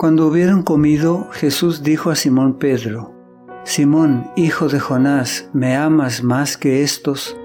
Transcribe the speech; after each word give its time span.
Cuando 0.00 0.28
hubieron 0.28 0.62
comido, 0.62 1.28
Jesús 1.30 1.82
dijo 1.82 2.10
a 2.10 2.16
Simón 2.16 2.58
Pedro, 2.58 3.14
Simón, 3.64 4.30
hijo 4.34 4.70
de 4.70 4.80
Jonás, 4.80 5.50
¿me 5.52 5.76
amas 5.76 6.22
más 6.22 6.56
que 6.56 6.82
estos? 6.82 7.36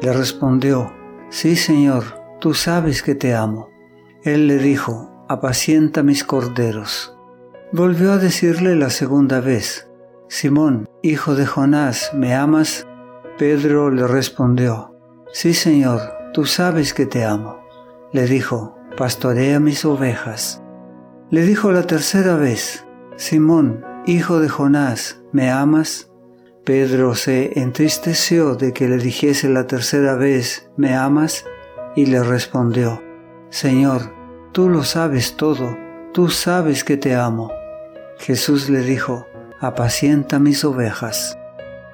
Le 0.00 0.12
respondió, 0.12 0.92
Sí, 1.30 1.54
Señor, 1.54 2.02
tú 2.40 2.54
sabes 2.54 3.04
que 3.04 3.14
te 3.14 3.36
amo. 3.36 3.68
Él 4.24 4.48
le 4.48 4.58
dijo, 4.58 5.12
Apacienta 5.28 6.02
mis 6.02 6.24
corderos. 6.24 7.16
Volvió 7.70 8.10
a 8.10 8.18
decirle 8.18 8.74
la 8.74 8.90
segunda 8.90 9.38
vez, 9.38 9.88
Simón, 10.26 10.88
hijo 11.04 11.36
de 11.36 11.46
Jonás, 11.46 12.10
¿me 12.14 12.34
amas? 12.34 12.84
Pedro 13.38 13.90
le 13.92 14.08
respondió, 14.08 14.92
Sí, 15.32 15.54
Señor, 15.54 16.00
tú 16.32 16.46
sabes 16.46 16.94
que 16.94 17.06
te 17.06 17.24
amo. 17.24 17.60
Le 18.10 18.26
dijo, 18.26 18.76
Pastorea 18.96 19.60
mis 19.60 19.84
ovejas. 19.84 20.61
Le 21.32 21.46
dijo 21.46 21.72
la 21.72 21.84
tercera 21.84 22.36
vez, 22.36 22.84
Simón, 23.16 23.82
hijo 24.04 24.38
de 24.38 24.50
Jonás, 24.50 25.22
¿me 25.32 25.50
amas? 25.50 26.10
Pedro 26.62 27.14
se 27.14 27.58
entristeció 27.58 28.54
de 28.54 28.74
que 28.74 28.86
le 28.86 28.98
dijese 28.98 29.48
la 29.48 29.66
tercera 29.66 30.14
vez, 30.14 30.68
¿me 30.76 30.94
amas? 30.94 31.46
Y 31.96 32.04
le 32.04 32.22
respondió, 32.22 33.02
Señor, 33.48 34.12
tú 34.52 34.68
lo 34.68 34.84
sabes 34.84 35.38
todo, 35.38 35.74
tú 36.12 36.28
sabes 36.28 36.84
que 36.84 36.98
te 36.98 37.14
amo. 37.14 37.50
Jesús 38.18 38.68
le 38.68 38.82
dijo, 38.82 39.26
apacienta 39.58 40.38
mis 40.38 40.66
ovejas. 40.66 41.38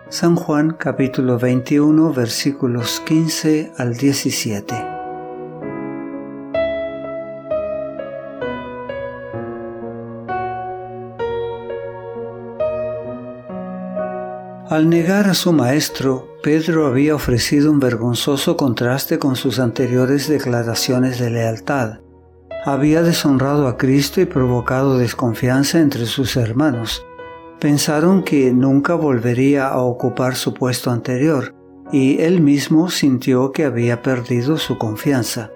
San 0.08 0.34
Juan 0.34 0.72
capítulo 0.72 1.38
21 1.38 2.12
versículos 2.12 3.00
15 3.06 3.70
al 3.78 3.96
17. 3.96 4.87
Al 14.70 14.90
negar 14.90 15.30
a 15.30 15.32
su 15.32 15.54
maestro, 15.54 16.28
Pedro 16.42 16.86
había 16.86 17.14
ofrecido 17.14 17.70
un 17.70 17.80
vergonzoso 17.80 18.58
contraste 18.58 19.18
con 19.18 19.34
sus 19.34 19.60
anteriores 19.60 20.28
declaraciones 20.28 21.18
de 21.18 21.30
lealtad. 21.30 22.00
Había 22.66 23.00
deshonrado 23.02 23.66
a 23.66 23.78
Cristo 23.78 24.20
y 24.20 24.26
provocado 24.26 24.98
desconfianza 24.98 25.80
entre 25.80 26.04
sus 26.04 26.36
hermanos. 26.36 27.02
Pensaron 27.58 28.22
que 28.22 28.52
nunca 28.52 28.92
volvería 28.92 29.68
a 29.68 29.80
ocupar 29.80 30.34
su 30.34 30.52
puesto 30.52 30.90
anterior, 30.90 31.54
y 31.90 32.20
él 32.20 32.42
mismo 32.42 32.90
sintió 32.90 33.52
que 33.52 33.64
había 33.64 34.02
perdido 34.02 34.58
su 34.58 34.76
confianza. 34.76 35.50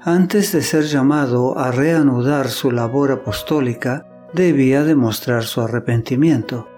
Antes 0.00 0.52
de 0.52 0.62
ser 0.62 0.84
llamado 0.84 1.58
a 1.58 1.72
reanudar 1.72 2.48
su 2.48 2.70
labor 2.70 3.12
apostólica, 3.12 4.06
debía 4.32 4.82
demostrar 4.82 5.44
su 5.44 5.60
arrepentimiento. 5.60 6.68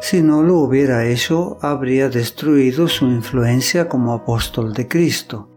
Si 0.00 0.22
no 0.22 0.42
lo 0.42 0.56
hubiera 0.56 1.06
hecho, 1.06 1.58
habría 1.60 2.08
destruido 2.08 2.88
su 2.88 3.04
influencia 3.06 3.86
como 3.86 4.14
apóstol 4.14 4.72
de 4.72 4.88
Cristo. 4.88 5.50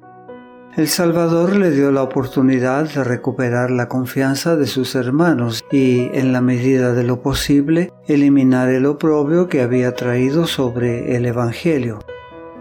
El 0.75 0.89
Salvador 0.89 1.55
le 1.55 1.71
dio 1.71 1.91
la 1.91 2.03
oportunidad 2.03 2.91
de 2.91 3.05
recuperar 3.05 3.71
la 3.71 3.87
confianza 3.87 4.57
de 4.57 4.67
sus 4.67 4.95
hermanos 4.95 5.63
y, 5.71 6.09
en 6.13 6.33
la 6.33 6.41
medida 6.41 6.93
de 6.93 7.03
lo 7.03 7.21
posible, 7.21 7.93
eliminar 8.07 8.69
el 8.69 8.85
oprobio 8.85 9.47
que 9.47 9.61
había 9.61 9.93
traído 9.93 10.45
sobre 10.45 11.15
el 11.15 11.25
Evangelio. 11.25 11.99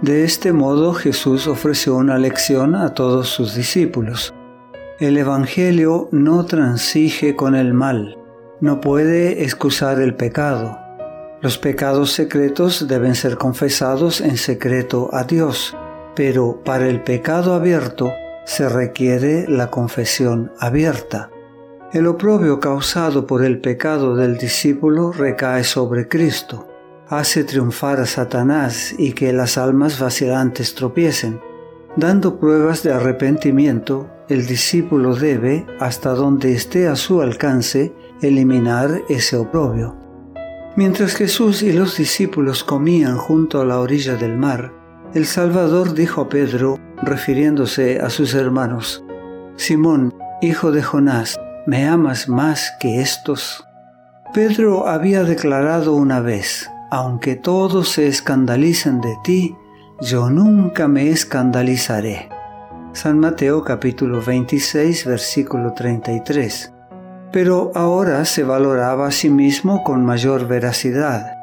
De 0.02 0.24
este 0.24 0.52
modo 0.52 0.92
Jesús 0.94 1.46
ofreció 1.46 1.96
una 1.96 2.18
lección 2.18 2.76
a 2.76 2.92
todos 2.92 3.28
sus 3.28 3.56
discípulos. 3.56 4.34
El 5.00 5.16
Evangelio 5.16 6.08
no 6.12 6.44
transige 6.44 7.34
con 7.34 7.56
el 7.56 7.72
mal, 7.72 8.18
no 8.60 8.80
puede 8.80 9.42
excusar 9.42 10.00
el 10.00 10.14
pecado, 10.14 10.81
los 11.42 11.58
pecados 11.58 12.12
secretos 12.12 12.86
deben 12.86 13.16
ser 13.16 13.36
confesados 13.36 14.20
en 14.20 14.36
secreto 14.36 15.10
a 15.12 15.24
Dios, 15.24 15.76
pero 16.14 16.62
para 16.64 16.88
el 16.88 17.02
pecado 17.02 17.54
abierto 17.54 18.12
se 18.44 18.68
requiere 18.68 19.48
la 19.48 19.68
confesión 19.68 20.52
abierta. 20.60 21.30
El 21.92 22.06
oprobio 22.06 22.60
causado 22.60 23.26
por 23.26 23.44
el 23.44 23.60
pecado 23.60 24.14
del 24.14 24.38
discípulo 24.38 25.10
recae 25.10 25.64
sobre 25.64 26.06
Cristo, 26.06 26.68
hace 27.08 27.42
triunfar 27.42 27.98
a 27.98 28.06
Satanás 28.06 28.94
y 28.96 29.12
que 29.12 29.32
las 29.32 29.58
almas 29.58 29.98
vacilantes 29.98 30.76
tropiecen. 30.76 31.40
Dando 31.96 32.38
pruebas 32.38 32.84
de 32.84 32.92
arrepentimiento, 32.92 34.08
el 34.28 34.46
discípulo 34.46 35.16
debe, 35.16 35.66
hasta 35.80 36.14
donde 36.14 36.52
esté 36.52 36.86
a 36.86 36.94
su 36.94 37.20
alcance, 37.20 37.92
eliminar 38.22 39.02
ese 39.08 39.36
oprobio. 39.36 40.01
Mientras 40.74 41.14
Jesús 41.14 41.62
y 41.62 41.70
los 41.72 41.98
discípulos 41.98 42.64
comían 42.64 43.18
junto 43.18 43.60
a 43.60 43.64
la 43.66 43.78
orilla 43.78 44.16
del 44.16 44.38
mar, 44.38 44.72
el 45.12 45.26
Salvador 45.26 45.92
dijo 45.92 46.22
a 46.22 46.28
Pedro, 46.30 46.78
refiriéndose 47.02 48.00
a 48.00 48.08
sus 48.08 48.32
hermanos, 48.32 49.04
Simón, 49.56 50.14
hijo 50.40 50.72
de 50.72 50.82
Jonás, 50.82 51.38
¿me 51.66 51.86
amas 51.86 52.26
más 52.26 52.72
que 52.80 53.02
estos? 53.02 53.66
Pedro 54.32 54.88
había 54.88 55.24
declarado 55.24 55.92
una 55.92 56.20
vez, 56.20 56.70
aunque 56.90 57.36
todos 57.36 57.90
se 57.90 58.06
escandalicen 58.06 59.02
de 59.02 59.14
ti, 59.22 59.54
yo 60.00 60.30
nunca 60.30 60.88
me 60.88 61.10
escandalizaré. 61.10 62.30
San 62.94 63.18
Mateo 63.18 63.62
capítulo 63.62 64.22
26 64.22 65.04
versículo 65.04 65.74
33 65.74 66.72
pero 67.32 67.72
ahora 67.74 68.24
se 68.24 68.44
valoraba 68.44 69.08
a 69.08 69.10
sí 69.10 69.30
mismo 69.30 69.82
con 69.82 70.04
mayor 70.04 70.46
veracidad. 70.46 71.34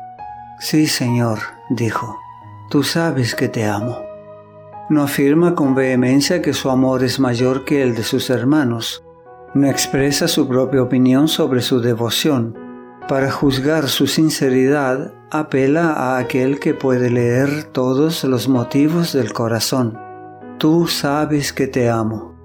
Sí, 0.60 0.88
Señor, 0.88 1.40
dijo, 1.70 2.18
tú 2.70 2.84
sabes 2.84 3.34
que 3.34 3.50
te 3.50 3.66
amo. 3.66 3.98
No 4.90 5.04
afirma 5.04 5.56
con 5.56 5.76
vehemencia 5.76 6.42
que 6.42 6.54
su 6.54 6.70
amor 6.70 7.04
es 7.04 7.20
mayor 7.20 7.64
que 7.64 7.84
el 7.84 7.96
de 7.96 8.04
sus 8.04 8.30
hermanos. 8.30 9.04
No 9.54 9.68
expresa 9.68 10.28
su 10.28 10.48
propia 10.48 10.82
opinión 10.82 11.28
sobre 11.28 11.62
su 11.62 11.80
devoción. 11.80 12.58
Para 13.08 13.32
juzgar 13.32 13.88
su 13.88 14.08
sinceridad, 14.08 15.14
apela 15.32 15.94
a 15.94 16.18
aquel 16.18 16.60
que 16.60 16.74
puede 16.74 17.10
leer 17.10 17.66
todos 17.66 18.24
los 18.24 18.48
motivos 18.48 19.14
del 19.14 19.34
corazón. 19.34 19.98
Tú 20.58 20.88
sabes 20.88 21.54
que 21.54 21.68
te 21.68 21.90
amo. 21.90 22.36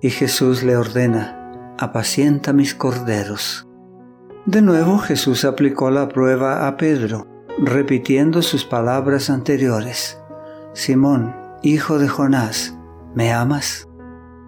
Y 0.00 0.10
Jesús 0.10 0.62
le 0.62 0.76
ordena, 0.76 1.37
apacienta 1.78 2.52
mis 2.52 2.74
corderos. 2.74 3.66
De 4.46 4.62
nuevo 4.62 4.98
Jesús 4.98 5.44
aplicó 5.44 5.90
la 5.90 6.08
prueba 6.08 6.66
a 6.66 6.76
Pedro, 6.76 7.26
repitiendo 7.58 8.42
sus 8.42 8.64
palabras 8.64 9.30
anteriores. 9.30 10.18
Simón, 10.74 11.34
hijo 11.62 11.98
de 11.98 12.08
Jonás, 12.08 12.76
¿me 13.14 13.32
amas? 13.32 13.88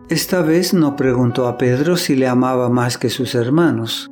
Esta 0.09 0.43
vez 0.43 0.75
no 0.75 0.97
preguntó 0.97 1.47
a 1.47 1.57
Pedro 1.57 1.97
si 1.97 2.17
le 2.17 2.27
amaba 2.27 2.69
más 2.69 2.99
que 2.99 3.11
sus 3.11 3.35
hermanos. 3.35 4.11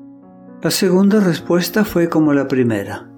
La 0.63 0.71
segunda 0.71 1.21
respuesta 1.21 1.85
fue 1.85 2.09
como 2.09 2.33
la 2.33 2.47
primera. 2.47 3.09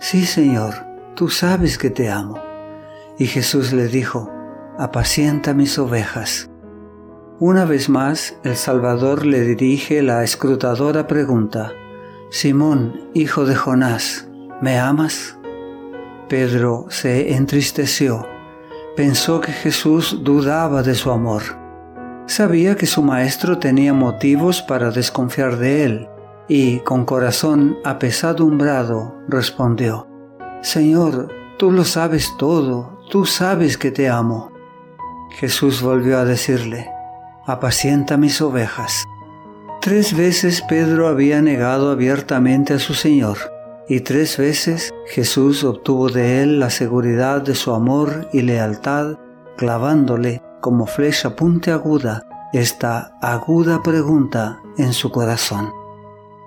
Sí, 0.00 0.26
Señor, 0.26 0.74
tú 1.14 1.28
sabes 1.28 1.78
que 1.78 1.90
te 1.90 2.10
amo. 2.10 2.38
Y 3.18 3.26
Jesús 3.26 3.72
le 3.72 3.88
dijo, 3.88 4.30
apacienta 4.78 5.54
mis 5.54 5.78
ovejas. 5.78 6.50
Una 7.40 7.64
vez 7.64 7.88
más, 7.88 8.34
el 8.42 8.56
Salvador 8.56 9.24
le 9.24 9.42
dirige 9.42 10.02
la 10.02 10.24
escrutadora 10.24 11.06
pregunta, 11.06 11.72
Simón, 12.30 13.10
hijo 13.14 13.44
de 13.44 13.54
Jonás, 13.54 14.28
¿me 14.60 14.80
amas? 14.80 15.38
Pedro 16.28 16.86
se 16.88 17.34
entristeció, 17.34 18.26
pensó 18.96 19.40
que 19.40 19.52
Jesús 19.52 20.18
dudaba 20.24 20.82
de 20.82 20.96
su 20.96 21.12
amor. 21.12 21.42
Sabía 22.26 22.74
que 22.74 22.86
su 22.86 23.02
maestro 23.02 23.58
tenía 23.58 23.94
motivos 23.94 24.60
para 24.60 24.90
desconfiar 24.90 25.58
de 25.58 25.84
él, 25.84 26.08
y 26.48 26.80
con 26.80 27.04
corazón 27.04 27.76
apesadumbrado 27.84 29.14
respondió, 29.28 30.08
Señor, 30.60 31.28
tú 31.56 31.70
lo 31.70 31.84
sabes 31.84 32.36
todo, 32.36 32.98
tú 33.12 33.26
sabes 33.26 33.78
que 33.78 33.92
te 33.92 34.08
amo. 34.08 34.50
Jesús 35.38 35.80
volvió 35.80 36.18
a 36.18 36.24
decirle, 36.24 36.97
apacienta 37.48 38.18
mis 38.18 38.42
ovejas. 38.42 39.08
Tres 39.80 40.14
veces 40.14 40.62
Pedro 40.68 41.08
había 41.08 41.40
negado 41.40 41.90
abiertamente 41.90 42.74
a 42.74 42.78
su 42.78 42.92
Señor, 42.92 43.38
y 43.88 44.00
tres 44.00 44.36
veces 44.36 44.92
Jesús 45.06 45.64
obtuvo 45.64 46.10
de 46.10 46.42
él 46.42 46.60
la 46.60 46.68
seguridad 46.68 47.40
de 47.40 47.54
su 47.54 47.72
amor 47.72 48.28
y 48.34 48.42
lealtad, 48.42 49.16
clavándole 49.56 50.42
como 50.60 50.86
flecha 50.86 51.36
puntiaguda 51.36 52.26
esta 52.52 53.16
aguda 53.22 53.82
pregunta 53.82 54.60
en 54.76 54.92
su 54.92 55.10
corazón. 55.10 55.72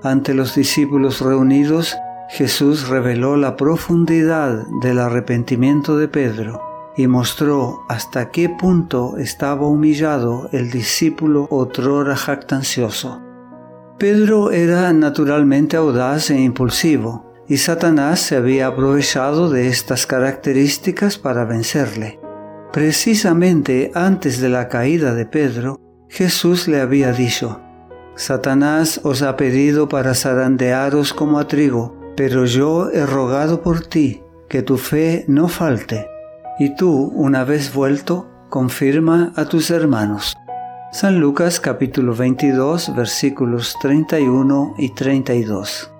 Ante 0.04 0.36
los 0.36 0.54
discípulos 0.54 1.20
reunidos, 1.22 1.98
Jesús 2.30 2.90
reveló 2.90 3.38
la 3.38 3.58
profundidad 3.58 4.66
del 4.82 5.00
arrepentimiento 5.00 5.98
de 5.98 6.08
Pedro 6.08 6.71
y 6.96 7.08
mostró 7.08 7.84
hasta 7.88 8.32
qué 8.32 8.50
punto 8.50 9.18
estaba 9.18 9.68
humillado 9.68 10.50
el 10.52 10.70
discípulo 10.72 11.48
otrora 11.50 12.16
jactancioso. 12.16 13.22
Pedro 13.98 14.52
era 14.52 14.92
naturalmente 14.94 15.78
audaz 15.78 16.32
e 16.32 16.40
impulsivo, 16.40 17.32
y 17.48 17.58
Satanás 17.58 18.20
se 18.20 18.36
había 18.36 18.68
aprovechado 18.68 19.50
de 19.50 19.68
estas 19.68 20.08
características 20.08 21.18
para 21.18 21.46
vencerle. 21.46 22.20
Precisamente 22.72 23.92
antes 23.94 24.40
de 24.40 24.50
la 24.50 24.70
caída 24.70 25.14
de 25.14 25.26
Pedro, 25.26 25.78
Jesús 26.10 26.68
le 26.68 26.82
había 26.82 27.12
dicho, 27.12 27.62
Satanás 28.16 29.02
os 29.04 29.22
ha 29.22 29.36
pedido 29.38 29.88
para 29.88 30.14
zarandearos 30.14 31.14
como 31.14 31.40
a 31.40 31.48
trigo, 31.48 31.98
pero 32.16 32.46
yo 32.46 32.90
he 32.92 33.06
rogado 33.06 33.62
por 33.62 33.82
ti, 33.82 34.22
que 34.50 34.62
tu 34.62 34.78
fe 34.78 35.26
no 35.28 35.48
falte, 35.48 36.08
y 36.60 36.76
tú, 36.76 37.12
una 37.16 37.44
vez 37.44 37.74
vuelto, 37.74 38.28
confirma 38.50 39.34
a 39.36 39.46
tus 39.46 39.72
hermanos. 39.72 40.36
San 40.92 41.20
Lucas 41.20 41.60
capítulo 41.60 42.14
22 42.14 42.96
versículos 42.96 43.76
31 43.82 44.76
y 44.78 44.90
32. 44.90 45.92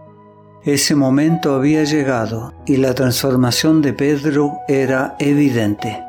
Ese 0.64 0.96
momento 0.96 1.56
había 1.56 1.84
llegado 1.84 2.54
y 2.66 2.78
la 2.78 2.94
transformación 2.94 3.82
de 3.82 3.94
Pedro 3.94 4.60
era 4.68 5.16
evidente. 5.18 6.04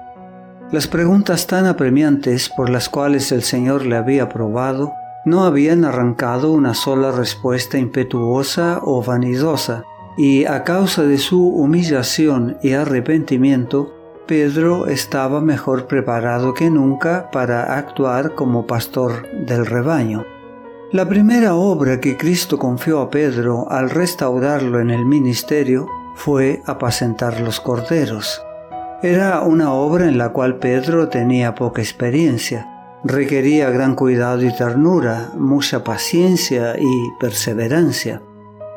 Las 0.72 0.88
preguntas 0.88 1.46
tan 1.46 1.66
apremiantes 1.66 2.48
por 2.48 2.70
las 2.70 2.88
cuales 2.88 3.30
el 3.30 3.42
Señor 3.42 3.86
le 3.86 3.96
había 3.96 4.28
probado 4.28 4.92
no 5.24 5.44
habían 5.44 5.84
arrancado 5.84 6.52
una 6.52 6.74
sola 6.74 7.12
respuesta 7.12 7.78
impetuosa 7.78 8.80
o 8.82 9.02
vanidosa, 9.02 9.84
y 10.16 10.44
a 10.44 10.64
causa 10.64 11.04
de 11.04 11.18
su 11.18 11.48
humillación 11.48 12.58
y 12.62 12.72
arrepentimiento, 12.72 13.94
Pedro 14.26 14.86
estaba 14.86 15.40
mejor 15.40 15.88
preparado 15.88 16.54
que 16.54 16.70
nunca 16.70 17.28
para 17.32 17.76
actuar 17.76 18.34
como 18.34 18.66
pastor 18.66 19.26
del 19.32 19.66
rebaño. 19.66 20.24
La 20.92 21.08
primera 21.08 21.54
obra 21.54 22.00
que 22.00 22.16
Cristo 22.16 22.58
confió 22.58 23.00
a 23.00 23.10
Pedro 23.10 23.66
al 23.70 23.90
restaurarlo 23.90 24.78
en 24.78 24.90
el 24.90 25.04
ministerio 25.04 25.88
fue 26.14 26.62
apacentar 26.66 27.40
los 27.40 27.60
corderos. 27.60 28.40
Era 29.02 29.40
una 29.40 29.72
obra 29.72 30.06
en 30.06 30.18
la 30.18 30.28
cual 30.28 30.58
Pedro 30.58 31.08
tenía 31.08 31.56
poca 31.56 31.82
experiencia. 31.82 32.68
Requería 33.02 33.70
gran 33.70 33.96
cuidado 33.96 34.42
y 34.42 34.54
ternura, 34.54 35.32
mucha 35.34 35.82
paciencia 35.82 36.76
y 36.78 37.10
perseverancia. 37.18 38.22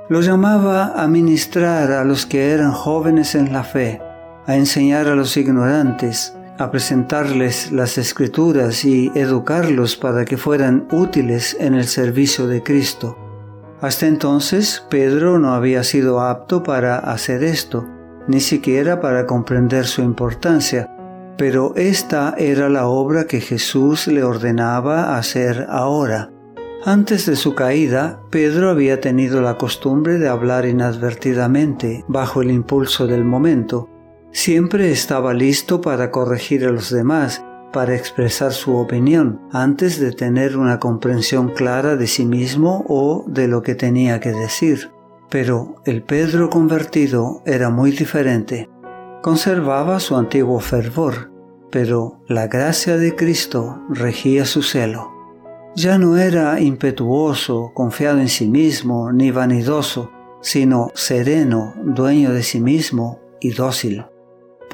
Lo 0.09 0.21
llamaba 0.21 0.93
a 0.95 1.07
ministrar 1.07 1.91
a 1.91 2.03
los 2.03 2.25
que 2.25 2.51
eran 2.51 2.71
jóvenes 2.71 3.35
en 3.35 3.53
la 3.53 3.63
fe, 3.63 4.01
a 4.47 4.55
enseñar 4.55 5.07
a 5.07 5.15
los 5.15 5.37
ignorantes, 5.37 6.35
a 6.57 6.71
presentarles 6.71 7.71
las 7.71 7.97
escrituras 7.97 8.85
y 8.85 9.11
educarlos 9.15 9.95
para 9.95 10.25
que 10.25 10.37
fueran 10.37 10.87
útiles 10.91 11.57
en 11.59 11.73
el 11.73 11.85
servicio 11.85 12.47
de 12.47 12.63
Cristo. 12.63 13.17
Hasta 13.81 14.07
entonces 14.07 14.83
Pedro 14.89 15.37
no 15.37 15.53
había 15.53 15.83
sido 15.83 16.21
apto 16.21 16.63
para 16.63 16.97
hacer 16.97 17.43
esto, 17.43 17.85
ni 18.27 18.39
siquiera 18.39 19.01
para 19.01 19.25
comprender 19.25 19.85
su 19.85 20.01
importancia, 20.01 20.89
pero 21.37 21.73
esta 21.75 22.33
era 22.37 22.69
la 22.69 22.87
obra 22.87 23.25
que 23.25 23.41
Jesús 23.41 24.07
le 24.07 24.23
ordenaba 24.23 25.17
hacer 25.17 25.67
ahora. 25.69 26.31
Antes 26.85 27.25
de 27.25 27.35
su 27.35 27.55
caída, 27.55 28.21
Pedro 28.29 28.69
había 28.69 29.01
tenido 29.01 29.41
la 29.41 29.57
costumbre 29.57 30.17
de 30.19 30.29
hablar 30.29 30.65
inadvertidamente, 30.65 32.05
bajo 32.07 32.41
el 32.41 32.51
impulso 32.51 33.07
del 33.07 33.25
momento. 33.25 33.89
Siempre 34.35 34.91
estaba 34.91 35.33
listo 35.33 35.79
para 35.79 36.11
corregir 36.11 36.65
a 36.65 36.69
los 36.69 36.89
demás, 36.89 37.41
para 37.71 37.95
expresar 37.95 38.51
su 38.51 38.75
opinión, 38.75 39.39
antes 39.53 39.97
de 39.97 40.11
tener 40.11 40.57
una 40.57 40.77
comprensión 40.77 41.53
clara 41.53 41.95
de 41.95 42.05
sí 42.05 42.25
mismo 42.25 42.83
o 42.89 43.23
de 43.27 43.47
lo 43.47 43.63
que 43.63 43.75
tenía 43.75 44.19
que 44.19 44.33
decir. 44.33 44.91
Pero 45.29 45.75
el 45.85 46.03
Pedro 46.03 46.49
convertido 46.49 47.43
era 47.45 47.69
muy 47.69 47.91
diferente. 47.91 48.69
Conservaba 49.21 50.01
su 50.01 50.17
antiguo 50.17 50.59
fervor, 50.59 51.31
pero 51.71 52.19
la 52.27 52.47
gracia 52.47 52.97
de 52.97 53.15
Cristo 53.15 53.83
regía 53.87 54.43
su 54.43 54.63
celo. 54.63 55.13
Ya 55.77 55.97
no 55.97 56.17
era 56.17 56.59
impetuoso, 56.59 57.71
confiado 57.73 58.19
en 58.19 58.27
sí 58.27 58.49
mismo, 58.49 59.13
ni 59.13 59.31
vanidoso, 59.31 60.11
sino 60.41 60.91
sereno, 60.93 61.73
dueño 61.85 62.33
de 62.33 62.43
sí 62.43 62.59
mismo 62.59 63.21
y 63.39 63.51
dócil. 63.51 64.03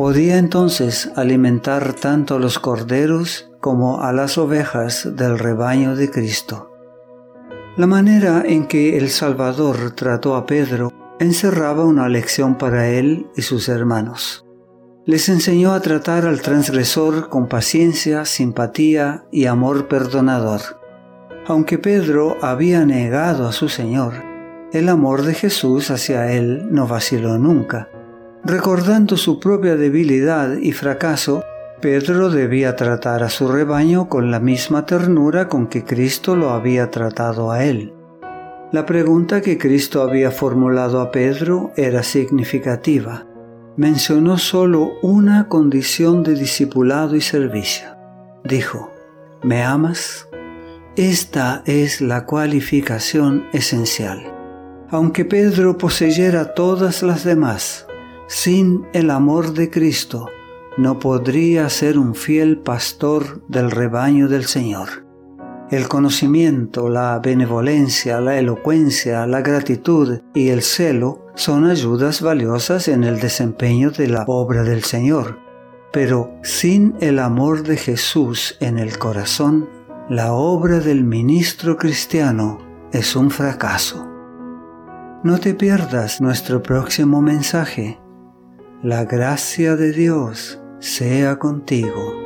Podía 0.02 0.40
entonces 0.40 1.12
alimentar 1.16 1.94
tanto 1.94 2.34
a 2.34 2.40
los 2.40 2.58
corderos 2.58 3.52
como 3.60 4.02
a 4.02 4.12
las 4.12 4.40
ovejas 4.40 5.08
del 5.16 5.38
rebaño 5.38 5.96
de 5.96 6.10
Cristo. 6.10 6.72
La 7.78 7.86
manera 7.86 8.42
en 8.44 8.66
que 8.66 8.98
el 8.98 9.12
Salvador 9.12 9.92
trató 9.92 10.36
a 10.36 10.48
Pedro 10.48 10.92
encerraba 11.20 11.86
una 11.86 12.10
lección 12.10 12.58
para 12.58 12.90
él 12.90 13.28
y 13.36 13.44
sus 13.44 13.70
hermanos. 13.70 14.44
Les 15.06 15.30
enseñó 15.30 15.72
a 15.72 15.82
tratar 15.82 16.26
al 16.26 16.42
transgresor 16.42 17.30
con 17.30 17.48
paciencia, 17.48 18.26
simpatía 18.26 19.26
y 19.32 19.46
amor 19.46 19.88
perdonador. 19.88 20.62
Aunque 21.46 21.78
Pedro 21.78 22.38
había 22.42 22.88
negado 22.88 23.48
a 23.48 23.52
su 23.52 23.70
Señor, 23.70 24.14
el 24.74 24.90
amor 24.90 25.22
de 25.22 25.36
Jesús 25.36 25.92
hacia 25.92 26.32
él 26.32 26.70
no 26.72 26.88
vaciló 26.88 27.38
nunca. 27.38 27.88
Recordando 28.44 29.18
su 29.18 29.40
propia 29.40 29.76
debilidad 29.76 30.58
y 30.58 30.72
fracaso, 30.72 31.44
Pedro 31.80 32.32
debía 32.32 32.76
tratar 32.76 33.22
a 33.22 33.30
su 33.30 33.48
rebaño 33.48 34.10
con 34.10 34.32
la 34.32 34.40
misma 34.40 34.86
ternura 34.86 35.48
con 35.48 35.68
que 35.68 35.84
Cristo 35.84 36.36
lo 36.36 36.50
había 36.50 36.90
tratado 36.90 37.52
a 37.52 37.64
él. 37.64 37.94
La 38.72 38.86
pregunta 38.88 39.42
que 39.42 39.60
Cristo 39.60 40.02
había 40.02 40.32
formulado 40.32 41.02
a 41.02 41.12
Pedro 41.12 41.72
era 41.76 42.02
significativa. 42.02 43.28
Mencionó 43.78 44.40
solo 44.40 44.94
una 45.04 45.48
condición 45.48 46.24
de 46.24 46.34
discipulado 46.34 47.16
y 47.16 47.22
servicio. 47.22 47.90
Dijo, 48.44 48.92
¿me 49.44 49.62
amas? 49.64 50.28
Esta 50.96 51.62
es 51.66 52.02
la 52.02 52.26
cualificación 52.26 53.46
esencial. 53.54 54.34
Aunque 54.90 55.26
Pedro 55.26 55.78
poseyera 55.78 56.54
todas 56.54 57.02
las 57.04 57.24
demás, 57.24 57.88
sin 58.32 58.88
el 58.94 59.12
amor 59.12 59.54
de 59.54 59.70
Cristo, 59.70 60.30
no 60.78 61.00
podría 61.00 61.68
ser 61.70 62.00
un 62.00 62.16
fiel 62.16 62.60
pastor 62.60 63.46
del 63.50 63.70
rebaño 63.70 64.30
del 64.30 64.46
Señor. 64.46 65.06
El 65.70 65.90
conocimiento, 65.90 66.88
la 66.88 67.20
benevolencia, 67.20 68.22
la 68.22 68.40
elocuencia, 68.40 69.28
la 69.28 69.42
gratitud 69.42 70.22
y 70.34 70.48
el 70.48 70.62
celo 70.62 71.26
son 71.36 71.66
ayudas 71.70 72.22
valiosas 72.22 72.88
en 72.88 73.04
el 73.04 73.20
desempeño 73.20 73.92
de 73.92 74.08
la 74.08 74.24
obra 74.26 74.64
del 74.64 74.86
Señor, 74.86 75.38
pero 75.92 76.32
sin 76.42 76.96
el 77.02 77.20
amor 77.20 77.64
de 77.64 77.76
Jesús 77.76 78.56
en 78.62 78.80
el 78.80 78.98
corazón, 78.98 79.68
la 80.10 80.32
obra 80.32 80.80
del 80.80 81.04
ministro 81.04 81.76
cristiano 81.76 82.60
es 82.94 83.14
un 83.18 83.30
fracaso. 83.30 84.08
No 85.22 85.38
te 85.38 85.54
pierdas 85.54 86.22
nuestro 86.22 86.64
próximo 86.64 87.22
mensaje. 87.22 88.01
La 88.84 89.06
gracia 89.06 89.76
de 89.76 89.92
Dios 89.92 90.60
sea 90.80 91.38
contigo. 91.38 92.21